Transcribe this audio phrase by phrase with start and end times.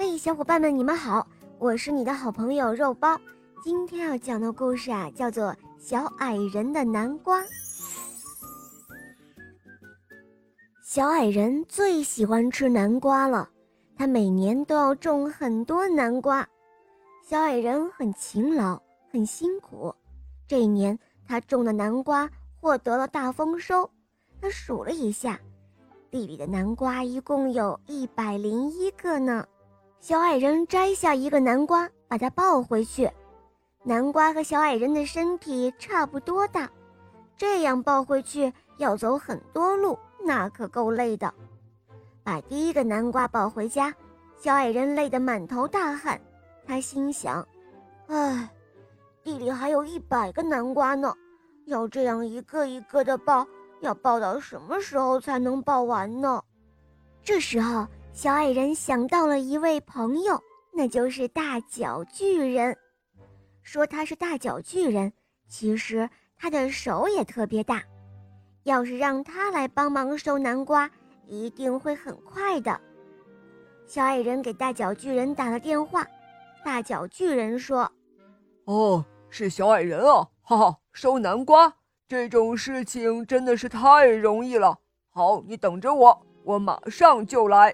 [0.00, 1.26] 嘿，小伙伴们，你们好，
[1.58, 3.20] 我是你的好朋友肉包。
[3.64, 7.42] 今天要讲的故事啊，叫做《小矮人的南瓜》。
[10.84, 13.50] 小矮人最喜欢吃南瓜了，
[13.96, 16.48] 他每年都要种很多南瓜。
[17.28, 18.80] 小矮人很勤劳，
[19.10, 19.92] 很辛苦。
[20.46, 20.96] 这一年，
[21.26, 22.30] 他种的南瓜
[22.60, 23.90] 获得了大丰收。
[24.40, 25.40] 他数了一下，
[26.08, 29.44] 地里的南瓜一共有一百零一个呢。
[30.00, 33.10] 小矮人摘下一个南瓜，把它抱回去。
[33.82, 36.70] 南瓜和小矮人的身体差不多大，
[37.36, 41.32] 这样抱回去要走很多路，那可够累的。
[42.22, 43.92] 把第一个南瓜抱回家，
[44.38, 46.18] 小矮人累得满头大汗。
[46.64, 47.46] 他心想
[48.06, 48.48] ：“唉，
[49.24, 51.12] 地里还有一百个南瓜呢，
[51.66, 53.46] 要这样一个一个的抱，
[53.80, 56.40] 要抱到什么时候才能抱完呢？”
[57.24, 57.84] 这时候。
[58.18, 62.76] 小矮人想到了一位朋友，那就是大脚巨人。
[63.62, 65.12] 说他是大脚巨人，
[65.46, 67.80] 其实他的手也特别大。
[68.64, 70.90] 要是让他来帮忙收南瓜，
[71.28, 72.80] 一定会很快的。
[73.86, 76.04] 小矮人给大脚巨人打了电话，
[76.64, 77.88] 大脚巨人说
[78.66, 81.72] ：“哦，是小矮人啊，哈哈，收南瓜
[82.08, 84.76] 这种事情真的是太容易了。
[85.08, 87.72] 好，你等着我，我马上就来。”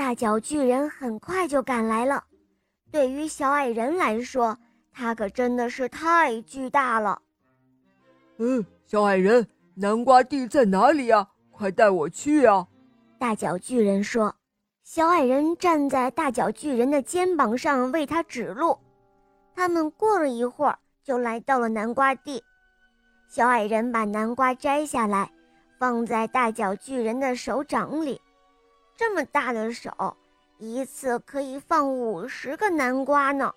[0.00, 2.24] 大脚巨人很快就赶来了。
[2.90, 4.56] 对于小矮人来说，
[4.90, 7.20] 他可真的是太巨大了。
[8.38, 11.28] 嗯，小矮人，南瓜地在哪里呀？
[11.50, 12.66] 快带我去啊！
[13.18, 14.34] 大脚巨人说。
[14.84, 18.78] 小矮人站在大脚巨人的肩膀上为他指路。
[19.54, 22.42] 他们过了一会儿，就来到了南瓜地。
[23.28, 25.30] 小矮人把南瓜摘下来，
[25.78, 28.18] 放在大脚巨人的手掌里。
[29.00, 30.14] 这么大的手，
[30.58, 33.50] 一次可以放五十个南瓜呢。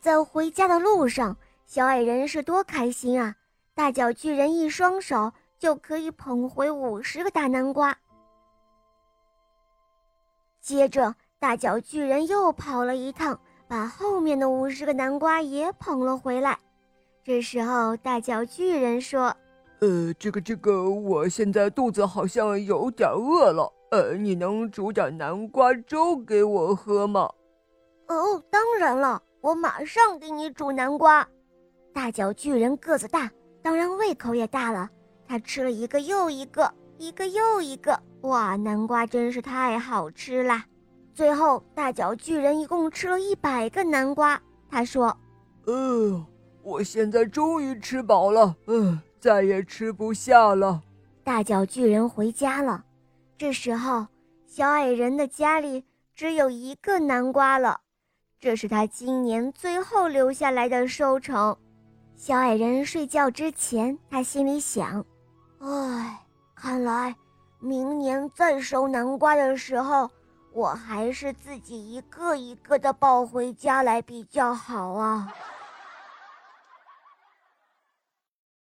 [0.00, 3.36] 在回家的路上，小矮人是多开心啊！
[3.74, 7.94] 大脚巨人一双手就可以捧回五十个大南瓜。
[10.62, 16.58] 接着，大脚巨人又跑了一趟，把后面的五十个南瓜也捧了回来。
[17.22, 19.36] 这时候，大脚巨人说
[19.82, 27.28] ：“呃，这个这个，我现在肚子好像有点饿了。”呃，你能煮点南瓜粥给我喝吗？
[28.06, 31.28] 哦，当然了，我马上给你煮南瓜。
[31.92, 33.28] 大脚巨人个子大，
[33.60, 34.88] 当然胃口也大了。
[35.26, 40.64] 他吃了一个又一个，一个又一个，哇，南瓜真是太好吃啦！
[41.12, 44.40] 最后，大脚巨人一共吃了一百个南瓜。
[44.70, 45.14] 他说
[45.66, 46.24] ：“呃，
[46.62, 50.82] 我现在终于吃饱了，嗯，再也吃不下了。”
[51.22, 52.84] 大脚巨人回家了。
[53.38, 54.04] 这时候，
[54.44, 55.84] 小矮人的家里
[56.16, 57.80] 只有一个南瓜了，
[58.40, 61.56] 这是他今年最后留下来的收成。
[62.16, 65.04] 小矮人睡觉之前，他心里想
[65.62, 66.18] ：“唉，
[66.56, 67.14] 看来
[67.60, 70.10] 明年再收南瓜的时候，
[70.52, 75.32] 我还是自己一个一个的抱回家来比较好啊。”